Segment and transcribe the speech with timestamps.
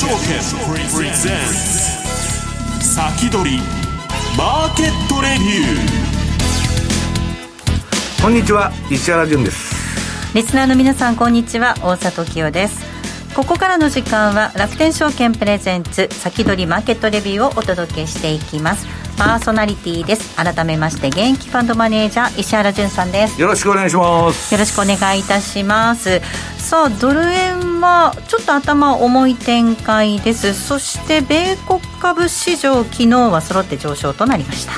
[0.00, 0.16] 証券
[0.96, 1.36] プレゼン
[2.80, 3.58] ツ先取り
[4.34, 10.34] マーケットレビューこんにちは石原潤です。
[10.34, 12.80] リスナーの皆さんこんにちは大里清です。
[13.34, 18.86] ここからの時間は楽天証券プレゼンツ先取りマーケットレビューをお届けしていきます。
[19.18, 20.34] パーソナリティです。
[20.34, 23.38] 改めまして現役ファンドマネージャー石原潤さんです。
[23.38, 24.54] よろしくお願いします。
[24.54, 26.22] よろしくお願いいたします
[26.60, 30.54] さあドル円はちょっと頭重い展開です。
[30.54, 34.72] そして米国株市場昨日は揃って上昇となりました。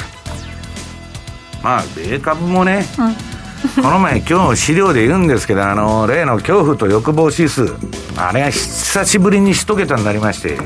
[1.63, 3.15] まあ米株もね、うん。
[3.83, 7.75] この前今日資料で言うんですけどあの例の恐怖と欲望指数。
[8.17, 10.59] あれが久しぶりに一桁になりまして。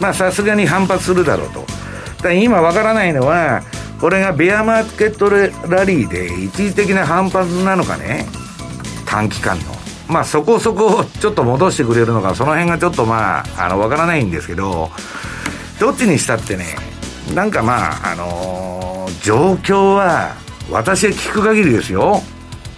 [0.00, 1.66] まあさすがに反発するだろうと。
[2.22, 3.62] だ今わからないのは
[4.00, 8.26] これがベアマーケットラリーで一時的な反発なのかね。
[9.04, 9.75] 短期間の
[10.08, 14.90] まあそこそこちょっと戻してくれるのかその辺がちょっとまああのわからないんですけど
[15.80, 16.76] どっちにしたってね
[17.34, 20.34] なんかまああのー、状況は
[20.70, 22.22] 私が聞く限りですよ。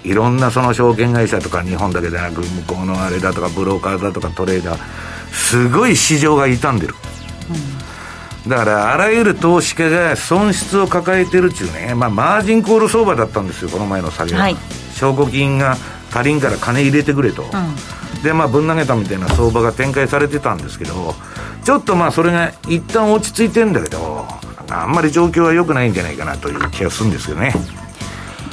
[0.05, 4.81] いろんなその証券会社とか日本だけでなく向こうのあれだとかブローカーだとかトレーダー
[5.33, 6.95] すごい市場が傷んでる、
[8.45, 14.57] うん、だからあらゆる投資家が損失を抱えてるっちゅうね、まあ、マージンコール相場だったんですよこの前の作業は、はい、
[14.95, 15.77] 証拠金が
[16.13, 21.15] 足りんから金入れてくれと、うん、でまあぶん投げたみたいな相場が展開されてたんですけど
[21.65, 24.27] ちょっとまあそれが一旦落ち着いてんだけど
[24.71, 27.55] あんまり状況は良くないんじゃないかなという気がするんですけどね。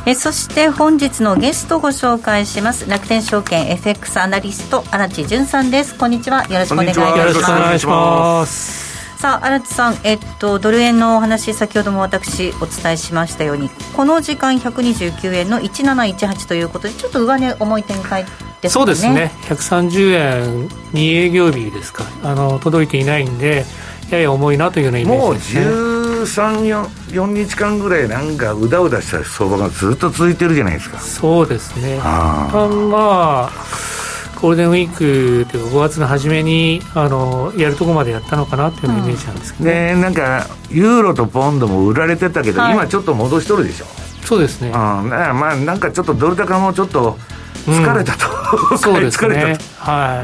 [0.07, 2.87] えそして本日のゲストご紹介します。
[2.87, 5.95] 楽天証券 FX アナリスト荒地潤さんです。
[5.95, 6.45] こんにちは。
[6.45, 8.84] よろしくお願いいたします
[9.17, 18.69] さあ荒地さん、えっと、ドル円のお話先ほども私お伝えしましたようにこの時間129円の1718ということでちょっと上値重い展開ですね。
[18.69, 19.31] そうですね。
[19.43, 22.03] 130円2営業日ですか。
[22.23, 23.65] あの届いていないんで
[24.11, 25.65] やや重いなというようなイメージですね。
[25.65, 30.99] もう134日間ぐらいなんかうだうだした相場がずっと続いてるじゃないですか。
[30.99, 31.99] そうですね。
[32.03, 32.49] あ
[32.91, 33.94] まあ
[34.45, 43.85] ゴールデンウィークというか5月の初めにあのやるとこまでやったのかなというイメージなんですけど、ね、うん、なんかユーロとポンドも売られてたけど、はい、今ちょっと戻しとるでしょ。
[44.23, 47.17] そうですね、うん、まあなんかちょっとドル高もちょっと
[47.65, 48.27] 疲れたと、
[48.71, 49.57] うん、そうですね。
[49.79, 50.23] は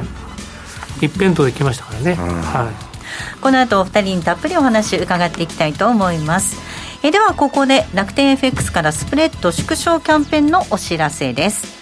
[1.02, 1.06] い。
[1.08, 3.42] 一辺倒できましたからね、はい。
[3.42, 6.62] この後お二人にたっぷりお話伺っていきたいと思います。
[7.02, 11.81] えではここで楽天 FX からスプレッド縮小キャンペーンのお知らせです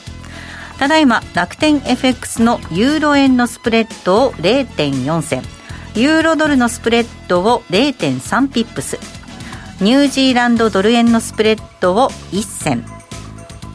[0.79, 5.43] ただいま楽天 FX のユーロ円のスプレッドを0.4銭。
[5.93, 8.97] ユーロドルのスプレッドを0.3ピップス。
[9.81, 12.85] ニュージーランドドル円のスプレッドを1銭。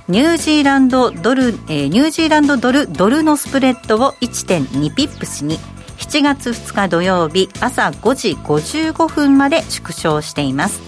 [0.09, 5.59] ニュージーランドドル、えー、ニュージーランドドルドルのスプレッドを1.2ピップスに。
[5.99, 10.81] 7月2日土曜日朝5時55分まで縮小しています。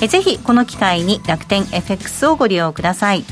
[0.00, 3.24] えぜひこの機会に楽天 FX をご利用ください。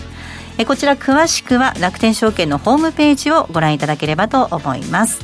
[0.59, 5.20] えこちら詳しくは楽天証券のホームページをご覧いただければと思います。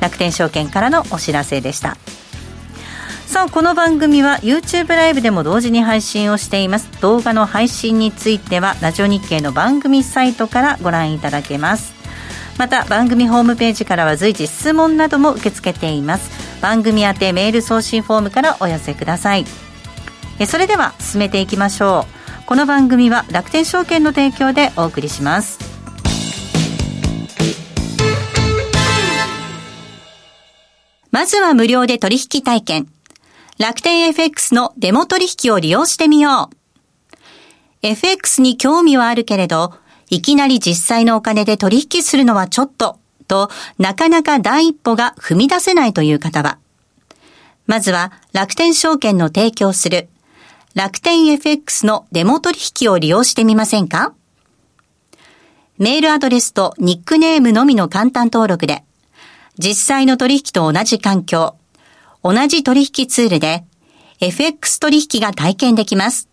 [0.00, 1.96] 楽天証券からのお知らせでした。
[3.26, 6.90] さあこの番組は YouTube ライブでも同時に配信をしています。
[7.00, 11.94] 動画の配信についてはラジオ日経の番組サイトからご覧いただけます。
[12.58, 16.30] また番組ホームページからは随時質問なども受け付けています。
[16.60, 19.46] 番組宛てメール送信フォームからお寄せください。
[20.46, 22.21] それでは進めていきましょう。
[22.52, 25.58] この番組は楽天証券の提供でお送りします。
[31.10, 32.88] まずは無料で取引体験。
[33.58, 37.16] 楽天 FX のデモ取引を利用してみよう。
[37.80, 39.72] FX に興味はあるけれど
[40.10, 42.98] いきなり実際のお金で取引するのはちょっと、
[43.28, 43.48] と、
[43.78, 46.58] なかなか第一歩が踏み出せないという方は、
[47.66, 50.10] まずは楽天証券の提供する
[50.74, 54.14] 楽天 FX のデモ取引を利用してみませんか？
[55.76, 58.82] メールアドレスとニックネームのみの簡単登録で、
[59.58, 61.56] 実際の取引と同じ環境、
[62.22, 63.64] 同じ取引ツールで、
[64.20, 66.30] FX 取引が体験できます。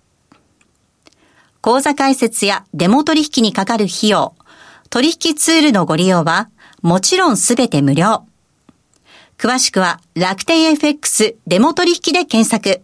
[1.60, 4.36] 口座開設やデモ取引にかかる費用、
[4.90, 6.50] 取引ツールのご利用は、
[6.82, 8.26] もちろんすべて無料。
[9.38, 12.84] 詳しくは楽天 FX デモ取引で検索。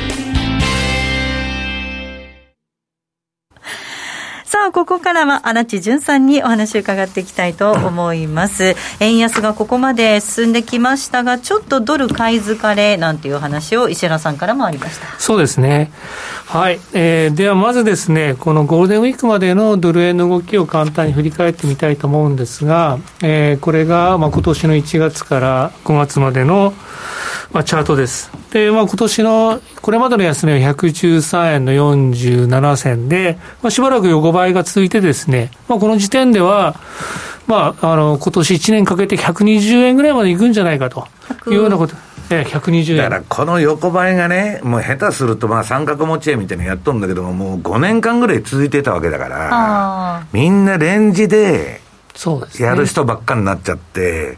[4.51, 8.75] さあ、ここからは荒地淳さんにお話を伺っていきたいと思います。
[8.99, 15.07] 円安がここまで進んできましたが、ちょっとドル買い疲れなんていう話を石原さんからもありました。
[15.19, 15.89] そうですね。
[16.47, 16.81] はい。
[16.91, 26.73] えー、ではまずですね、このゴールデンウィークまでのドル円の動きを簡単に振り返ってみたいと思うんですが、えー、これが、ま、今年の1月から5月までの、
[27.53, 28.31] まあ、チャートです。
[28.51, 36.79] で、まあ、今年の、これまでの安値は113円の47銭で、まあ、しばらく横ばいが続いてですね、まあ、この時点では、
[37.47, 41.07] まあ、あの、今年1年かけて120円ぐらいまでいくんじゃないかと
[41.47, 41.95] いうようなこと。
[42.29, 42.97] ええ、120円。
[42.97, 51.81] だからこの横ばいがね、もう下手するとまあ三角持ち合いみたいなのやっとるんだけども、もう5年間ぐらい続いてたわけだから、みんなレンジで
[52.57, 54.37] やる人ばっかになっちゃって、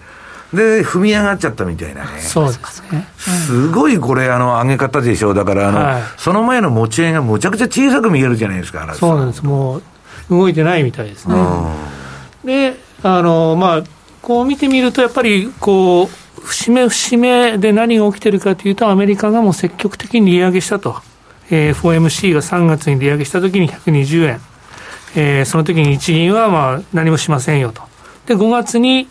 [0.53, 2.19] で、踏み上がっちゃったみたいなね。
[2.19, 3.07] そうですね。
[3.17, 5.33] すごいこれ、あの、上げ方でしょう。
[5.33, 9.43] だから、あの、はい、その前の持ち合いがむちゃくちゃ小さく見えるじゃないですか、そうなんです。
[9.43, 9.83] もう、
[10.29, 11.35] 動いてないみたいですね。
[12.45, 13.83] で、あの、まあ、
[14.21, 20.95] こう見てみると、やっぱり、こう、節目節目で何が起きてるかというと、アメリカがもう積極的に利上げしたと。
[21.49, 24.41] えー、FOMC が3月に利上げしたときに120円。
[25.15, 27.81] えー、その時に日銀はまあ何もしませんよと。
[28.25, 29.07] で、5月に、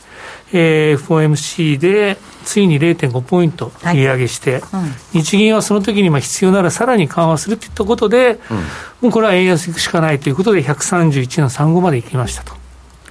[0.53, 4.83] えー、FOMC でついに0.5ポイント利上げして、はい
[5.17, 8.57] うん、日銀はその時にまあ必要ならさらに緩和するといったことで、うん、
[9.03, 12.55] もうこれは円安いくしかないということで、131の35までいきましたと。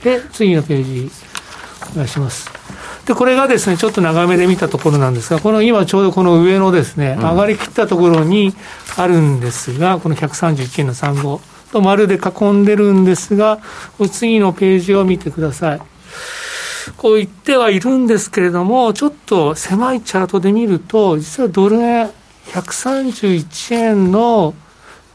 [0.04, 1.12] で、次のページ、
[1.94, 2.50] お願いします。
[3.06, 8.54] で、これがですね、ちょっと長めで見たところなんですが、この今ちょうどこの上のですね、上がりきったところに
[8.98, 11.40] あるんですが、この131円の35
[11.72, 13.60] と丸で囲んでるんですが、
[14.12, 15.82] 次のページを見てください。
[16.98, 22.12] こう言ってはいるんですけれども、ちょっと狭いチャートで見ると、実はドル円
[22.48, 24.54] 131円の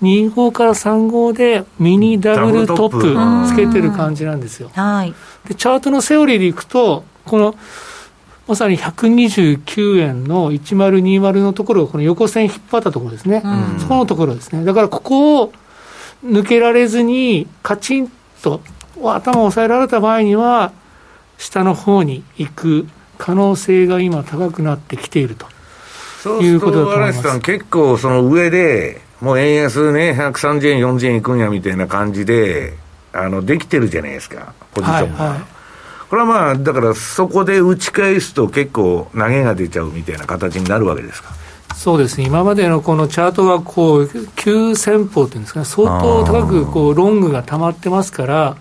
[0.03, 4.71] 25から35でミニダブルトップつけてる感じなんですよ。
[4.75, 5.15] はい、
[5.49, 7.55] でチャートのセオリーでいくと、この
[8.47, 13.43] まさに129円の1020のところこの横線引っ張ったところですね、
[13.79, 14.65] そこのところですね。
[14.65, 15.53] だからここを
[16.25, 18.61] 抜けられずに、カチンと
[19.03, 20.73] 頭を押さえられた場合には、
[21.39, 22.89] 下の方に行く
[23.19, 27.41] 可能性が今高くなってきているということだと思います。
[27.41, 32.75] 結構その上で、もう円安ね、130円、40円いくんやみたいな感じで、
[33.13, 35.25] あの、できてるじゃないですか、ポジションが。
[35.25, 35.41] はいはい、
[36.11, 41.31] これはまあ、だからそこで打ち返すと結構投げが出ちゃうみたいな形になるわけですか。
[41.75, 48.57] そうですね、今までのこのチャートがこう急先鋒っていうんですか、相当高くこうロングが溜まってますから、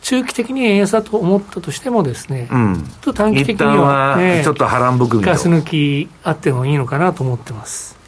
[0.00, 7.98] 中期的に円安だと思ったとしてもですね、うん、と短期的には、ね、ちょっと波乱含みガス抜きあってもいいのかなと思ってます。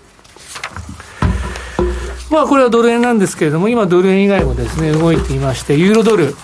[2.30, 6.35] まあこれはドル円なんですけれども、今ドル円以外もですね、動いていまして、ユーロドル。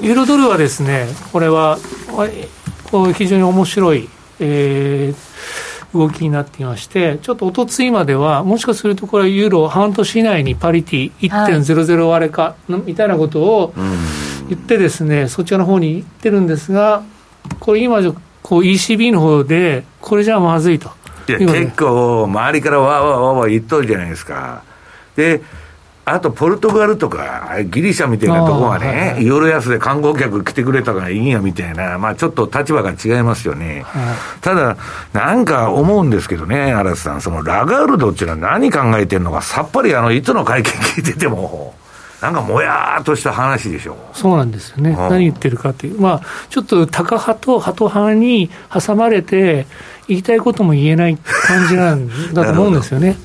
[0.00, 1.78] ユーロドルはですね、これは、
[2.90, 4.08] こう非常に面白い、
[4.40, 17.02] えー、動きになっていまして、ちょっとおとついまでは、もしかするとこれはユーロ半年以内にパリティ1.00割れか、みたいなことを、うん言ってですね、そちらの方に行ってるんですが、
[17.60, 18.00] これ今、
[18.42, 20.90] こう ECB の方で、これじゃまずいと。
[21.28, 24.62] いや、結構、周りからわーわーわーわー言っとるじゃないですか。
[25.16, 25.42] で、
[26.08, 33.82] あと、ポルトガルとか、ギリシャみたいなところはね、はいはい、夜安で観光客来てくれたからいいんやみたいな、まあちょっと立場が違いますよね。
[33.84, 34.76] はい、ただ、
[35.12, 41.74] なんか思うんですけどね、嵐さん、そのラガールドっていうのは何考えてるのか、さっぱりあの、いつの会見聞いてても、
[42.20, 49.66] なんかもやーっとした話でしょそうなんですよね、うん、何言ってるかっていう、まあ、ちょっとタカ派とハト派に挟まれて、
[50.08, 53.16] 言いたいことも言えない感じなんだと 思うんですよね。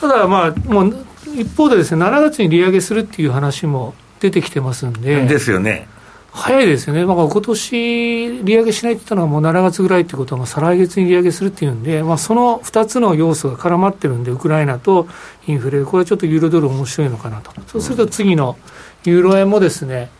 [0.00, 5.24] ただ、まあ、もう一方でですね、7月に利上げするっていう話も出てきてますんで。
[5.26, 5.88] ですよね。
[6.36, 15.06] 早いですよね、まあ、今年利上げしないって言ったのはもう7月ぐらいってことは、再来月に利上げするっていうんで、まあ、その2つの要素が絡まってるんで、ウクライナと
[15.46, 18.58] インフレ、これはちょっとユーロドル面白いのかなと、そうすると次の
[19.04, 20.10] ユーロ円もですね、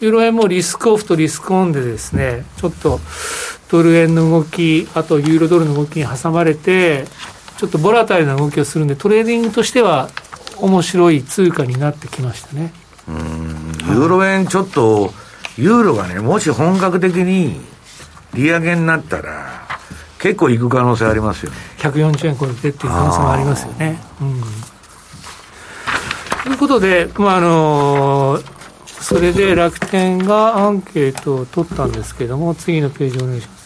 [0.00, 3.00] ユーロ円もリスクオフとリスクオンでですね、ちょっと
[3.70, 7.06] ドル円の動き、あとユーロドルの動きに挟まれて、
[7.56, 10.10] ちょっとボラタイルな動きをするんで、トレーディングとしては
[10.58, 12.72] 面白い通貨になってきましたね。
[13.08, 15.12] ユーロ円ちょっと、
[15.58, 17.60] ユーロがね、もし本格的に
[18.32, 19.66] 利上げになったら、
[20.20, 21.58] 結構いく可能性ありますよね。
[21.78, 23.98] 140円超えてっていう可能性もありますよね。
[24.20, 24.40] うん、
[26.44, 33.58] ということで、まああのー、それで楽天がアンケートを取ったんですけれども、次のページお願いします。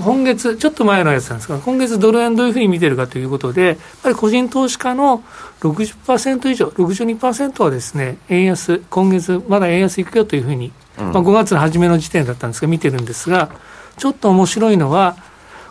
[0.00, 5.24] 今月、ちょっと前のやつなんですが、今月ドル円どういうふうに見てるかということで、やっぱり個人投資家の
[5.60, 10.72] 60%以上、62%はですね、円安、今月まだ円安いくよというふうに、うん、
[11.04, 13.50] まあ、5月の初めの時点だったんですが、見てるんですが、
[13.96, 15.16] ちょっと面白いのは、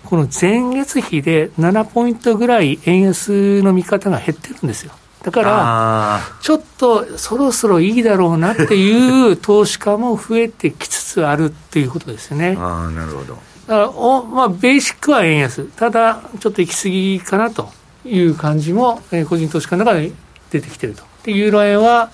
[0.06, 4.94] この前月比で7ポイントぐらい円安の見方が減ってるんですよ。
[5.24, 12.56] だから、ちょっとそろそろいいだろうなっていう投資家も増えてきつつあるっていうことですね。
[12.58, 13.34] あなるほど。
[13.34, 15.66] だからお、まあ、ベーシックは円安。
[15.66, 17.70] ただ、ちょっと行き過ぎかなと
[18.06, 20.14] いう感じも、えー、個人投資家の中で
[20.52, 21.04] 出てきてると。
[21.24, 22.10] で、ユーロ円は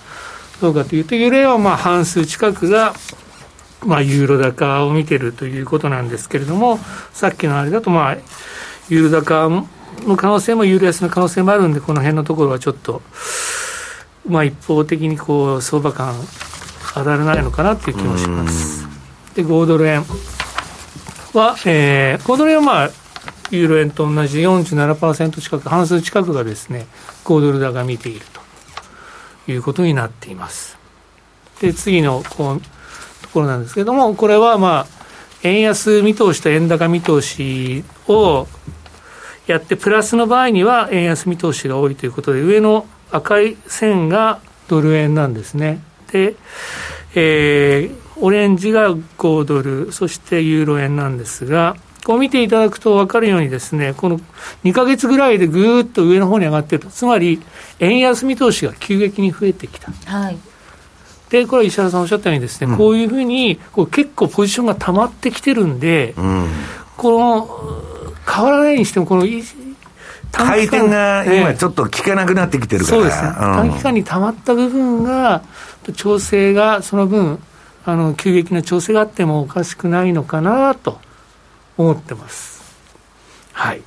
[0.60, 2.94] どうかというと、ユーロ円はまあ半数近くが、
[3.84, 6.78] まあ、ユーロ高を見てるということなんですけれども、
[7.12, 8.16] さっきのあれだと、まあ、
[8.88, 9.48] ユーロ高
[10.06, 13.02] の可能性もユーロ安の可能性もあるんで、この辺のところはちょっと、
[14.26, 16.14] まあ、一方的にこう相場感
[16.96, 18.86] 上がらないのかなという気もします。
[19.34, 20.04] で、5ドル円
[21.34, 22.90] は、えー、5ドル円はまあ、
[23.50, 26.86] ユーロ円と同じ47%近く、半数近くがですね、
[27.24, 28.43] 5ドル高見ていると
[29.48, 30.78] いうことになっています。
[31.60, 32.60] で、次のこう
[33.22, 35.04] ところなんですけれども、これはまあ、
[35.42, 38.46] 円安見通しと円高見通しを
[39.46, 45.80] やって、プラスの場合には円安見通しが多いということで、上の赤い線がドル円なんですね。
[46.10, 46.34] で、
[47.14, 54.20] えー、オレンジが5ドル、そしてユーロ円なんですが、こう見ていただくと分かるようにですね、この
[54.62, 57.40] 2か月ぐらいでぐーっと上の方に上がってると、つまり
[57.80, 59.90] 円安見通しが急激に増えてきた。
[59.90, 60.36] はい。
[61.30, 66.48] で、これ石原さんおっしゃったようにですね、うん、こういうふうにこう結構ポジションが溜まってきてるんで、うん、
[66.98, 69.26] この変わらないにしても、この
[70.30, 75.42] 回転が今ちょっと効かなくなってきてるから、そうですね、短期間に溜まった部分が、
[75.96, 77.38] 調整がその分、
[77.86, 80.98] あの急激な調整があってもおかしくないのかなと
[81.76, 82.62] 思ってます。
[83.52, 83.82] はい。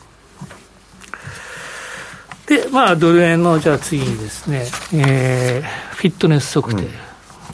[2.47, 6.83] で、まあ、ドル円の、じゃあ次にですね、えー、フィットネス測定。
[6.83, 7.07] うん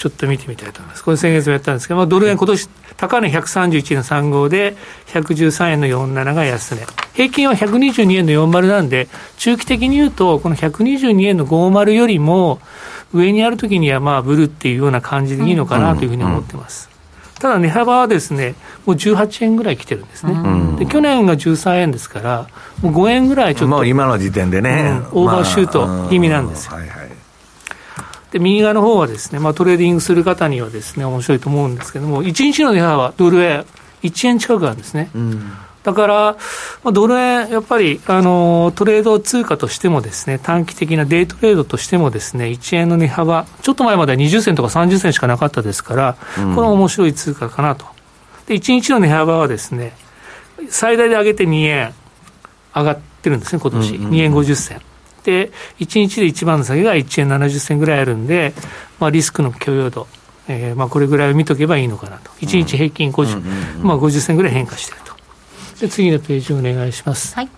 [0.04, 1.04] ちょっと見てみたいと思います。
[1.04, 4.76] これ先月もやったんですけど、まあ、ドル円今年高値131円の35で、
[5.08, 6.86] 113円の47が安値。
[7.14, 12.60] 平均は122円の40なんで、中期的に言うと、この122円の50よりも、
[13.14, 16.90] 上にあるときにはまあブルっていうような感じでいいのかなというふうに思ってます。
[17.44, 20.34] ただ値幅はですね、もう18円ぐらい来てるんですね。
[20.80, 22.48] で去年が13円ですから、
[22.82, 23.84] もう5円ぐらいちょっと。
[23.84, 26.72] 今の時点でね、うん、オーバーシュート気味なんですよ。
[26.72, 27.10] まあはいはい
[28.32, 33.64] で、右側の方はですね、まあ、トレーディングする方にはですね、面白いと思うんですけども、1日の値幅はドル円
[34.02, 35.12] 1円近くあるんですね。
[35.14, 35.52] うん、
[35.84, 36.16] だから、
[36.84, 47.86] まあ、ドル円、やっぱり、あの、トレード通貨としてもですね、短期的なデイトレードとしてもですね、1円の値幅、ちょっと前までは20銭とか30銭しかなかったですから、うん、これ面白い通貨かなと。
[48.48, 49.94] で、1日の値幅はですね、
[50.70, 51.94] 最大で上げて2円
[52.74, 53.96] 上がってるんですね、今年。
[53.96, 54.82] うんうん、2円50銭。
[55.24, 58.54] で、1日で一番の下げが1円70銭ぐらいあるんで、
[59.00, 60.08] まあ、リスクの許容度、
[60.48, 62.32] えー、まあこれぐらいを見とけばいいのかなと。
[62.42, 65.13] 1日平均50、うん、まあ、50銭ぐらい変化していると。
[65.80, 67.36] で、次のページお願いします。
[67.36, 67.50] はい。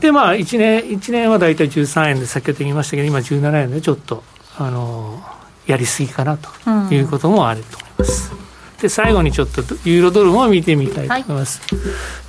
[0.00, 4.22] で、まあ、1年、1年は大体13円で、先ほど言いましたけど、今17円でちょっと、
[4.58, 5.22] あの
[5.66, 6.50] やりすぎかなと
[6.92, 8.32] いうこともあると思います。
[8.34, 8.40] うん
[8.80, 11.78] で最後にちょっとユーロドルも見てみたいと思います、は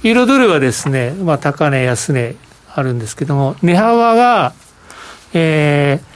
[0.04, 2.36] い、ユーロドルはですね、まあ、高値安値
[2.74, 4.54] あるんですけども、値幅が、
[5.34, 6.11] えー、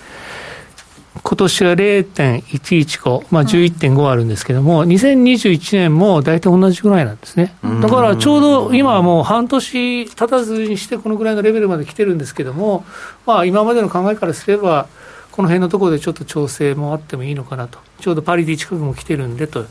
[1.27, 7.55] 今年は0.115、まあ、11.5あるんですけども、うん、2021年も大体同じぐらいなんですね。
[7.81, 12.85] だからちょうど今はもう半年経たずにしてこのぐらいのレベルまで来てるんですけども、
[13.25, 14.87] まあ今までの考えからすれば、
[15.31, 17.79] この辺のところでちょっと調整もあってもいいのかなと。
[18.01, 19.65] ちょうどパリティ近くも来てるんでと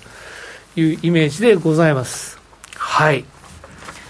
[0.74, 2.36] いうイメージでございます。
[2.74, 3.24] はい。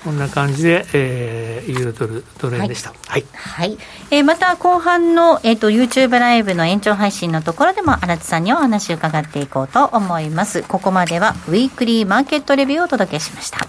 [0.04, 2.90] こんな感じで、えー、ユーロドルドル円でした。
[2.90, 3.24] はい。
[3.32, 3.78] はい、はい、
[4.10, 10.62] えー、また後半の、えっ、ー、と、YouTube ライブの延長配信のところでも、荒津さんにお話を伺っていこうと思います。
[10.62, 13.66] ここまでは、ウィークリーマーケットレビューをお届けしました。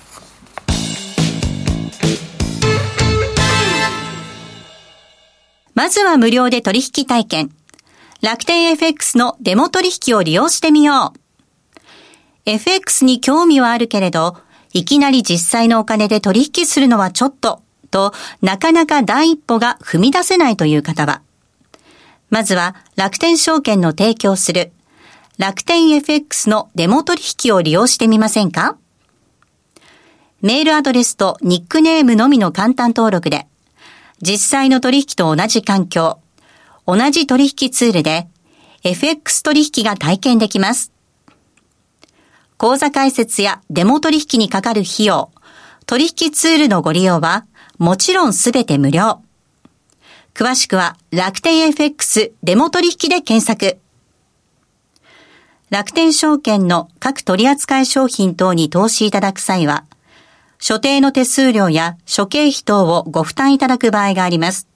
[5.73, 7.51] まずは無料で取引体験。
[8.21, 11.19] 楽天 FX のデモ取引を利用してみよう。
[12.45, 14.37] FX に興味はあるけれど、
[14.75, 21.21] いきなり実際のお金で取引するのはちょっと、と、なかなか第一歩が踏み出せないという方は、
[22.29, 24.73] まずは楽天証券の提供する。
[25.37, 28.75] 楽天 FX のデモ取引を利用してみませんか？
[30.41, 33.47] メールアドレスとニックネームのみの簡単登録で、
[34.21, 36.19] 実際の取引と同じ環境、
[36.85, 38.27] 同じ取引ツールで、
[38.83, 40.91] FX 取引が体験できます。
[42.57, 45.31] 口座開設やデモ取引にかかる費用、
[45.85, 47.45] 取引ツールのご利用は、
[47.77, 49.21] もちろんすべて無料。
[50.33, 53.77] 詳しくは楽天 FX デモ取引で検索。
[55.69, 59.85] 楽天証券の各取扱い商品等に投資いただく際は、
[60.57, 64.67] 所定の手数料や諸経費等をご負担いただく場合があります。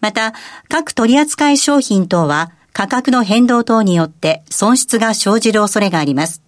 [0.00, 0.34] また、
[0.68, 6.47] 各取扱い商品等は価格の変動等によって損失が生じる恐れがあります。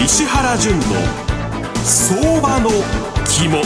[0.00, 0.82] 石原淳の
[1.84, 2.70] 相場の
[3.26, 3.62] 肝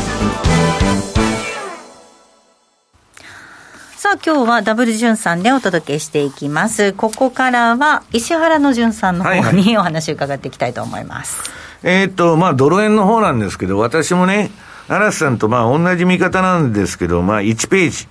[3.97, 6.95] さあ今日はダブル潤さんでお届けしていきます。
[6.95, 11.43] ここからは石原の潤さんの方にお話を伺っていきたいと思います。
[11.83, 14.51] えー、っと、まあドル円の方なんですけど、私もね、
[14.89, 18.09] 嵐さんとまあ同じ見方なんですけど、まあ1ページ。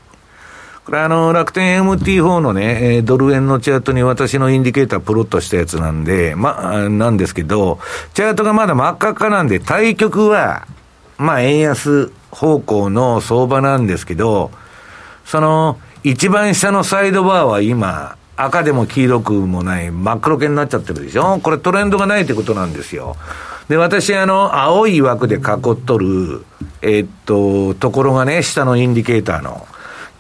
[0.86, 7.80] これあの、楽天 MT4 のね、えドル円のチャートに私のインディケータープロットしたやつなんで、ま、なんですけど、
[8.16, 10.68] チャートがまだ真っ赤っかなんで、対局は、
[11.20, 14.50] まあ円安方向の相場なんですけど、
[15.26, 21.40] その、一番下のサイドバーは今、赤でも黄色くもない真っ黒系になっちゃってるでしょ？
[21.44, 23.18] これトレンドがないってことなんですよ。
[23.70, 26.44] で、私、あの、青い枠で囲っとる、
[26.82, 29.68] え、っと、ところがね、下のインディケーターの、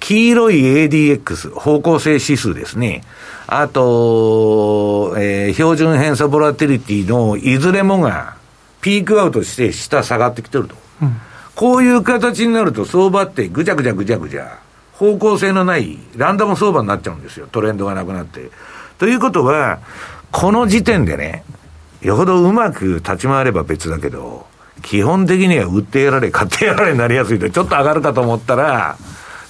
[0.01, 3.03] 黄色い ADX、方向性指数ですね。
[3.47, 8.35] あと、えー、標準偏差ボラティリティのいずれもが、
[8.81, 10.75] ピークアウトして下下がってきてると。
[11.03, 11.21] うん、
[11.55, 14.59] こういう形になると相場ってぐちゃぐちゃぐちゃぐちゃ。
[14.93, 17.47] 方向性のないランダム相場になっちゃうんですよ。
[17.51, 18.49] トレンドがなくなって。
[18.97, 19.79] ということは、
[20.31, 21.43] この時点でね、
[22.01, 24.47] よほどうまく立ち回れば別だけど、
[24.81, 28.97] 基本的には売ってやられ、買ってやられになりやすいと、ちょっと上がるかと思ったら、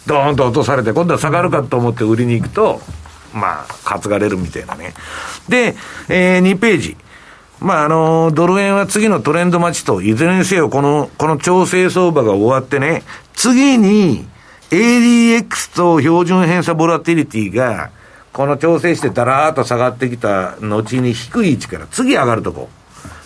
[0.07, 2.81] ドーンと落とされて、今度は下がるかと思って売りに行くと、
[3.33, 4.93] まあ、担がれるみたいなね。
[5.47, 5.75] で、
[6.09, 6.97] えー、2ページ。
[7.59, 14.25] まあ、あの、ドル円は次のトレンド待ちと、いずれにせよ、この、この調整相場が終わってね、次に、
[14.71, 17.91] ADX と標準偏差ボラティリティが、
[18.33, 22.69] この調整してだらーっと下がってきた後に低い位置から次上がるとこ。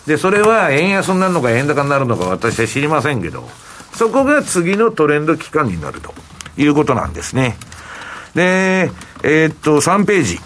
[0.08, 3.48] で、それは円安になるのか円高になるのか私は知りませんけど、
[3.94, 6.14] そこが次のトレンド期間になると
[6.58, 7.58] いうことなんですね。
[8.34, 8.92] で、
[9.24, 10.40] えー、っと、3ページ。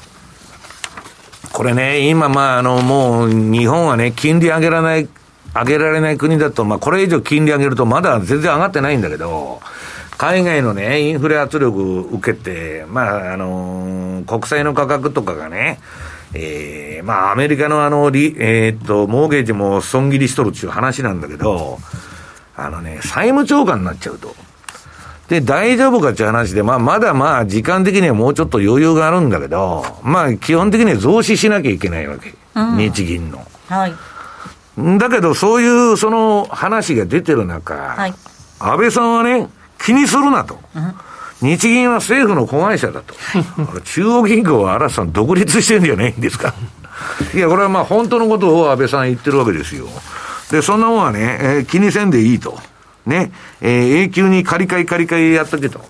[1.51, 5.09] これね、今まあ、あの、もう日本はね、金利上げられない、
[5.53, 9.59] 上げられない国だと、まあ、これ以上金利上げるとまだ全然上がってないんだけど、
[10.17, 15.79] 海外のね、インフレ圧力を受けて、まあ、あのー、国債の価格とかがね、
[16.33, 21.79] ええー、まあ、アメリカのあの、リ、えー、っと、モーゲージも損切りしとるっていう話なんだけど、
[22.55, 24.35] あのね、債務超過になっちゃうと。
[25.29, 32.33] で、大丈夫かっていう話で、まあ、まだまあ、時間的にはもうちょっと余裕があるんだけど、まあ、基本的には増資しなきゃいけないわけ。
[32.55, 33.45] うん、日銀の。
[33.67, 33.93] はい。
[34.97, 38.13] だけど、そういう、その話が出てる中、はい、
[38.59, 39.47] 安倍さんはね、
[39.79, 40.59] 気にするなと。
[41.41, 43.13] 日銀は政府の子会社だと。
[43.83, 46.53] 中央銀行は嵐さん独立してるんじゃないんですか。
[47.33, 49.85] いや、これはまあ本当のことを安倍さん言ってるわけですよ。
[50.51, 52.57] で、そんなもんはね、えー、気にせんでいいと。
[53.05, 53.31] ね、
[53.61, 55.81] えー、永久に借り換え借り換えやっとけと。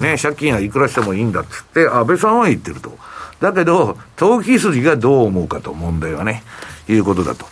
[0.00, 2.96] ね、借金はいくらしてもいいんだっつって、安倍さんは言ってると。
[3.40, 6.42] だけど、投機筋がどう思うかと問題はね、
[6.88, 7.46] いうことだと。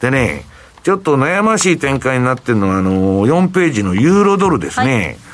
[0.00, 0.44] でね、
[0.82, 4.96] ちょっと悩ましい展開になってるのは、あの、4ページのユーロドルですね。
[4.96, 5.30] はい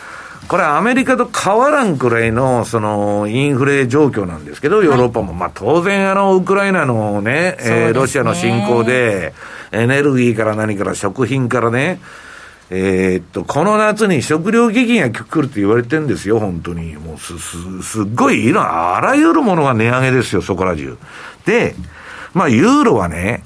[0.48, 5.30] これアメリカと変わらんくらいの、その、インフレ状況なんですけど、ヨーロッパも。
[5.30, 9.34] はい、まあ当然あの、ウクライナのね、ねえー、ロシアの侵攻で、
[9.72, 12.00] エネルギーから何から食品からね、
[12.68, 16.96] えー、っと、この夏に食料危機が来るって言われてるんですよ、本当に。
[16.96, 20.96] もうす、す、すっごい、いろあらゆるものが値上げですよ、そこら中。
[21.44, 21.76] で、
[22.34, 23.44] まあ、ユーロはね、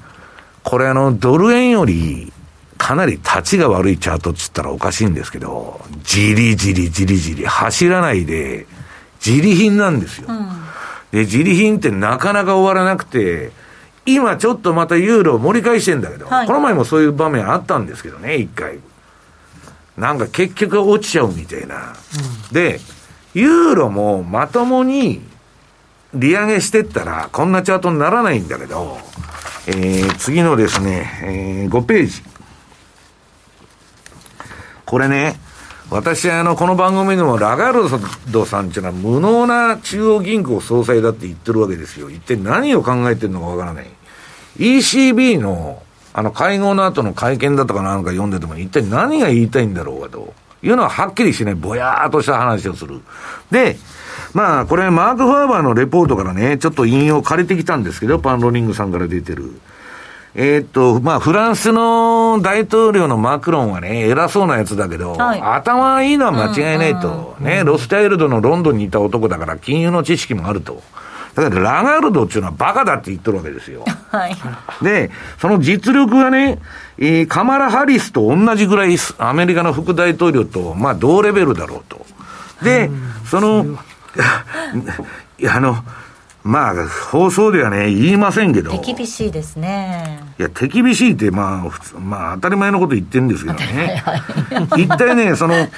[0.62, 2.33] これあの、ドル円より、
[2.78, 8.66] かなり立ちが悪いチャートっつったらおかしいんですけど、じりじりじりじり走らないで、
[9.24, 10.28] 自利品なんですよ。
[10.30, 10.48] うん、
[11.12, 13.52] で、自利品ってなかなか終わらなくて、
[14.06, 18.78] 今ちょっとまたユーロ盛り返してんだけど、はい、この前もそういう場面あったんですけどね、一回。
[20.00, 21.92] なんか結局落ちちゃうみたいな。
[22.48, 22.80] うん、で、
[23.34, 25.20] ユーロもまともに
[26.14, 28.98] 利上げしてったら、こんなチャートにならないんだけど、
[29.66, 32.22] えー、次のですね、えー、5ページ。
[34.86, 35.38] これね、
[35.90, 37.82] 私、あの、この番組でもラガル
[38.30, 42.08] ドさんっていうのは無能な中央銀行総裁だって言ってるわけですよ。
[42.08, 43.86] 一体何を考えてるのかわからない。
[44.56, 50.34] ECB の、あの、会合の後の会見だとかなんか読んでても、一体何が言いたいんだろうかと。
[50.62, 53.00] いうのははっきりしない、ぼやーっとした話をする。
[53.50, 53.76] で、
[54.34, 59.58] まあ、これ、マーク・ファーバーのレポートからね、ちょっと引用借りてきたんですけど、パンローニングさんから出てる。
[60.34, 67.36] えー、っと、まあ、フランスの大統領のマクロンはね、偉そうなやつだけど、はい、頭いいのは間違いないと。
[67.40, 70.82] うんうん、ね、ロスタイルドのロンドンにいた男だから、金融の知識もあると。
[71.34, 73.84] だけど、ラガルドっていうのはバカだって言ってるわけですよ。
[74.10, 74.36] はい。
[74.82, 76.58] で、その実力はね、
[76.98, 82.04] えー、カマラ・ハリスと同じぐらい、アメリカの副大統領と、まあ、同レベルだろうと。
[82.62, 82.90] で、
[83.26, 83.64] その、
[85.38, 85.82] いや、 あの、
[86.42, 88.70] まあ、放送ではね、言いませんけど。
[88.78, 90.20] 手厳しいですね。
[90.38, 94.02] いや、手厳しいって、まあ、普通、まあ、当たり前のこと言ってるんですけどね。
[94.76, 95.68] 一体ね、その、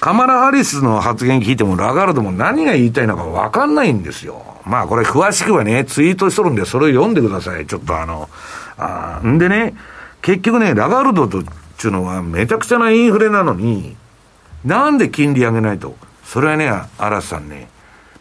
[0.00, 4.44] カマラ・ハリスの発言聞いても、ラガルドも何が言いたいのか分かんないんですよ。
[4.64, 7.66] まあ、これ詳しくはね、ツイートしとるんで、それを読んでください。
[7.66, 8.28] ちょっとあの、
[8.76, 9.74] あんでね、
[10.22, 13.96] 結局ね、ラガルドとっていうのはめちゃくちゃなインフレなのに、
[14.64, 15.96] なんで金利上げないと？
[16.24, 17.68] それはね、嵐さんね、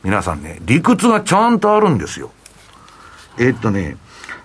[0.04, 2.32] 皆さんね、理屈がちゃんとあるんですよ。
[3.40, 3.98] えっとね、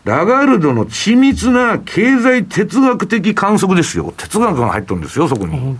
[0.05, 4.12] ラガルドの緻密な経済哲学的観測ですよ。
[4.16, 5.79] 哲学が入ってるんですよ、そこに。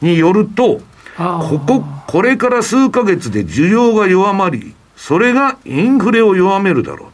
[0.00, 0.80] によると、
[1.18, 7.08] ここ、これから数ヶ月で需要が弱まり、それがインフレを弱めるだろう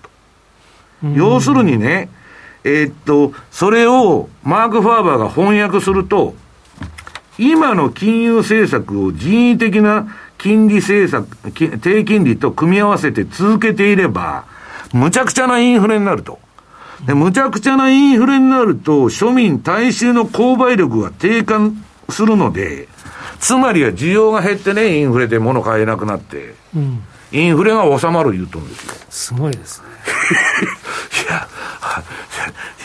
[1.03, 1.09] と。
[1.17, 2.11] 要するにね、
[2.65, 6.35] えー、っと、それをマーク・ファーバーが翻訳すると、
[7.39, 14.45] 今の金融政策を人為的な金利政策、低金利と組み合わせて続けていれば、
[14.93, 16.39] むちゃくちゃなインフレになると。
[17.07, 21.71] で、むちゃくちゃなインフレになると、庶民大衆の購買力が低下
[22.11, 22.89] するので、
[23.41, 28.95] つまりは需要が減ってね、インフレで物買えなくなって、うん、インフレが収まる言うとんですよ。
[29.11, 29.87] すごいですね。
[31.29, 31.49] いや、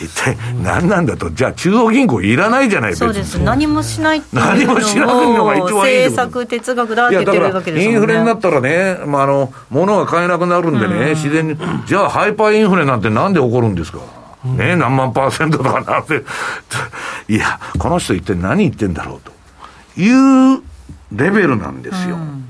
[0.00, 7.96] 一体何なんだと、じゃあ中央銀行いらないじゃないそうです、何もしないっていうのもしないのが一番いい政策哲学だって言ってるわけですよね。
[7.96, 13.98] インフレになったらね、まあ、あの、物が買えなくなるんでね、うん、自然に、じゃあハイパーインフレなんてなんで起こるんですか？
[14.44, 16.24] うん、ね、何万パーセントとかなんて、
[17.28, 19.32] いや、この人一体何言ってんだろうと
[20.00, 20.62] いう
[21.12, 22.16] レベルなんですよ。
[22.16, 22.44] うん、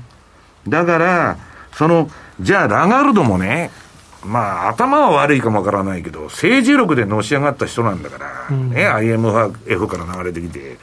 [0.67, 1.37] だから、
[1.73, 2.09] その、
[2.39, 3.71] じゃあラガルドもね、
[4.23, 10.77] まあ、頭は悪いかもわからないけど、政治力でのし上がった人なんだから、うん、ね、IMF から流れてきて、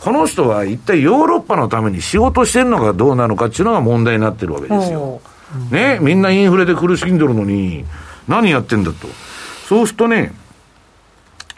[0.00, 5.20] この人は一体ヨーロッパのために仕事してるのかどうなのかっていうのが問題になってるわけですよ。
[5.70, 7.84] ね、みんなインフレで苦しんでるのに、
[8.26, 9.08] 何やってんだと。
[9.66, 10.32] そうするとね、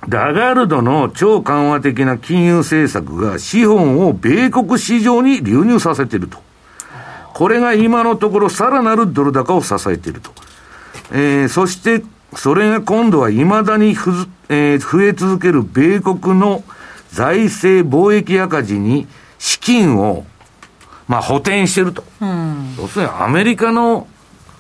[0.09, 6.39] ラガルドの超緩和的な金融政策が資本を米国市場に流入させていると。
[7.35, 10.31] これが今のところさらなるドル高を支えていると。
[11.13, 12.03] えー、そして、
[12.35, 16.63] それが今度は未だにふず、えー、増え続ける米国の
[17.11, 19.07] 財政貿易赤字に
[19.39, 20.25] 資金を、
[21.09, 22.05] まあ、補填してると。
[22.21, 24.07] うん、要するにアメリカの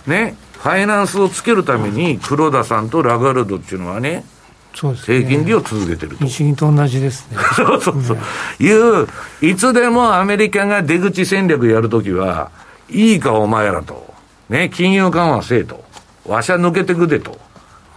[0.06, 4.24] ね、ファイナンスをつけるために黒田さんとラガルドっていうのはね、
[4.74, 6.24] そうですね、低金利を続けてると。
[6.24, 7.36] 日銀と同じですね。
[7.56, 8.18] そうそうそう。
[8.62, 9.08] いう、
[9.40, 12.50] いつでもアメリカが出口戦略やるときは、
[12.88, 14.12] いいかお前らと。
[14.48, 15.84] ね、金融緩和せえと。
[16.26, 17.38] わしゃ抜けてくでと。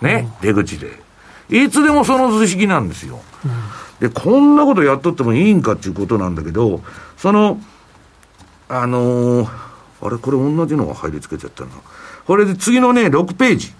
[0.02, 1.02] ね、うん、出口で。
[1.50, 3.20] いつでもその図式なんですよ。
[3.46, 6.82] うん、で、こんなことやっとってもいいんかっていうことなんだけど、
[7.18, 7.60] その、
[8.70, 9.50] あのー、
[10.02, 11.70] あれ、これ同じのが入り付けちゃったな。
[12.26, 13.74] これで次のね、6ページ。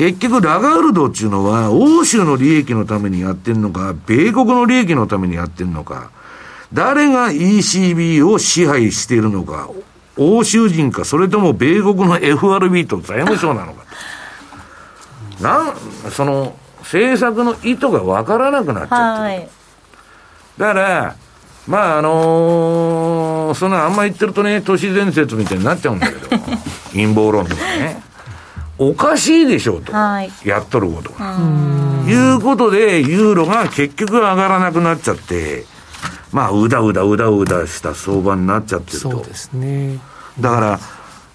[0.00, 6.10] 結局、ラガールドっていうのは、欧州の利益のためにやってんのか、米国の利益のためにやってんのか、
[6.72, 9.68] 誰が ECB を支配しているのか、
[10.16, 13.84] 欧州人か、それとも米国の FRB と財務省なのか
[15.38, 15.44] と。
[15.44, 15.74] なん、
[16.10, 19.48] その、政策の意図が分からなくなっちゃってる。
[20.56, 21.14] だから、
[21.66, 26.42] まああのー、そんなあんま言ってるとね、都市伝説みたいになっちゃうんだけど、
[26.92, 28.08] 陰謀論とかね。
[28.82, 31.36] おかしいでしょうと、はい、やっとることが。
[32.06, 35.66] いいうことで、ユーロが結局上がらなくなっちゃって、
[36.32, 39.10] まあ、うだうだうだうだした相場になっちゃってると。
[39.10, 39.98] そうですね。
[40.40, 40.80] だから、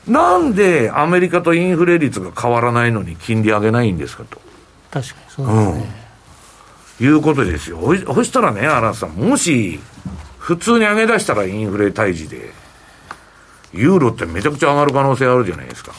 [0.08, 4.41] なんでアメリカとインフレ率が変わらないのに金利上げないんですかと。
[4.89, 5.93] 確かにそうですね。
[7.01, 7.79] うん、いうことですよ。
[8.13, 9.79] そしたらね、荒さん、もし、
[10.39, 12.51] 普通に上げ出したらインフレ退治で、
[13.71, 15.93] ユーロってめちゃくちゃ上がる可能性あるじゃないですか。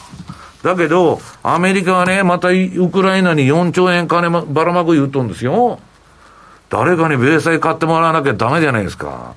[0.63, 5.79] だけど、アメリカはね、またウクライナに4兆円金ばらまく言うとんですよ。
[6.69, 9.33] 誰かに米債買ってもらわなきゃだめじゃないですか。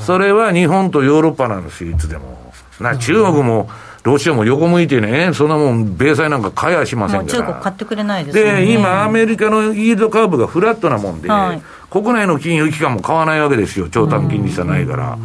[0.00, 2.52] それは日本とヨーロッパなんですよ、いつでも。
[2.80, 3.68] な中国も、
[4.02, 7.38] ロシアも横向いてね、そんなもん、米債なんか買やしませんから。
[7.38, 8.66] 中国買ってくれないですね。
[8.66, 15.16] で、今、アメリカのイールドカーブがフラットなもんで、はい、国内の金融機関も買わないわけですよ、長短金利差ないから。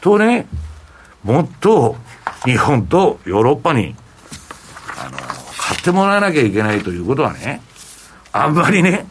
[0.00, 0.46] とね、
[1.24, 1.96] もっと
[2.44, 3.96] 日本とヨーロッパに、
[5.66, 7.60] 買ってもらわなきゃいけないということはね、
[8.32, 9.06] あんまりね、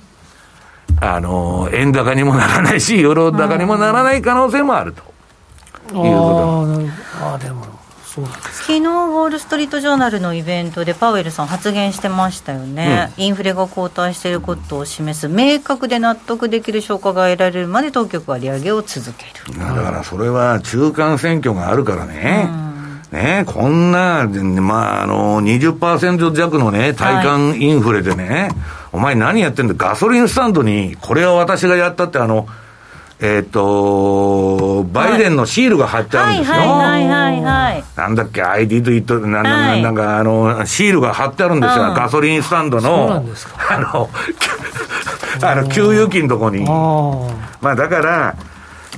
[1.01, 5.01] あの、円高にもならないし、ユーロ高にもならない可能性もあると。
[5.01, 7.25] いうこと。
[7.25, 7.75] ああ、でも。
[8.15, 22.74] 昨日ウォール・ストリート・ジャーナルのイベントでパウエルさん発言してましたよね、うん、インフレが後退していることを示す明確で納得できる証拠が得られるまで当局は利上げを続けるだからそれは中間選挙があるからね、うん、
[23.11, 28.51] ねこんな、まあ、あの20%弱のね、体感インフレでね、はい、
[28.93, 32.47] お前何やってんだ、ガソリンスタンドに、これは私がやったって、あの、
[33.21, 36.57] えっ、ー、と、バイデンのシールが貼ってあるんですよ。
[36.57, 41.93] はいはいはいはい、なんだっけ、ID と言っと、なん、はい、なんか、あの、シールが貼ってあるんですよ。
[41.93, 43.23] ガソリンスタンドの、
[43.69, 44.09] あの、
[45.41, 46.65] あの、給油機のとこに。
[47.61, 48.35] まあだから、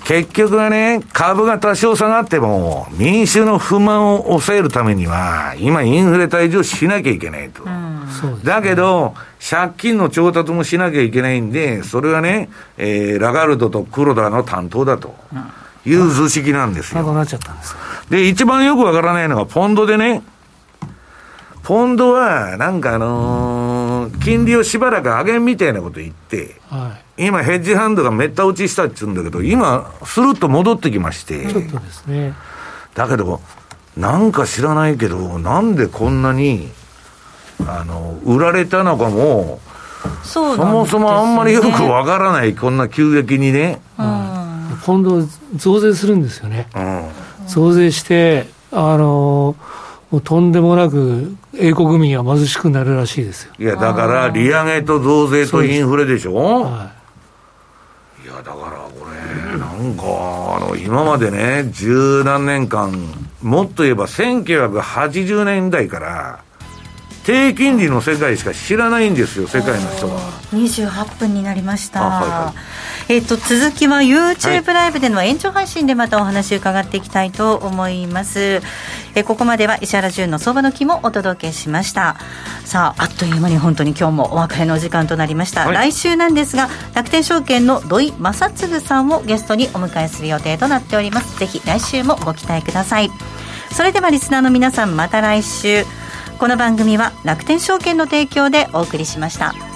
[0.08, 7.64] 結局はね、株が多少下がっても、民衆の不満を抑えるためには、今インフレ退治をしなきゃいけないと。
[7.66, 15.14] うん、だけど、借金の調達もしなきゃいけないんで、それはね、えー、ラガルドと黒田の担当だと。
[15.86, 17.14] いう図式なんですよ。
[17.14, 17.76] なっちゃったんです
[18.10, 20.22] で、一番よくわからないのが、ポンドでね、
[21.64, 32.34] ポンドは、なんかあのー、金利をしばらく上げんみたいなこと言って、はい、今、ヘッジハンドがめった打ちしたって言うんだけど、今、スルッと戻ってきまして、ちょっとですね。
[32.94, 33.42] だけど、
[33.96, 36.70] なんか知らないけど、なんでこんなに、
[37.66, 39.60] あの、売られたのかも、
[40.24, 43.82] そ、ね,、もそもあんまりよくわからない、こんな急激にね。
[43.98, 46.68] うん、今度、増税するんですよね。
[46.76, 47.04] うん、
[47.48, 53.52] 増税して、あのーもうとんでもなく英国民は貧しくなるらしいですよ。
[53.60, 56.62] いや、だから、利上げと増税とインフレでしょ？
[56.64, 56.97] はい。
[58.38, 60.04] いや、だからこれ、なんか、
[60.58, 62.92] あの、今までね、十何年間、
[63.42, 66.44] もっと言えば1980年代から、
[67.26, 70.20] 低金利の世界しか知らないんですよ、世界の人は。
[70.54, 72.02] 28分になりました。
[72.02, 78.62] はいはいえっ、と、続きは YouTube ライブでの延長配信でまたお話伺っていきたいと思います。
[79.18, 82.18] えここまでは石原潤の相場の木もお届けしました。
[82.66, 85.66] さあ、あっという間に本当に今日もお別れの時間となりました。
[85.66, 91.40] はい、来週なんですが、楽天証券の土井正嗣さんをゲストにお迎えする予定となっております。
[91.40, 93.10] ぜひ来週もご期待ください。
[93.72, 95.84] それではリスナーの皆さんまた来週。
[96.38, 99.67] この番組は楽天証券の提供でお送りしました。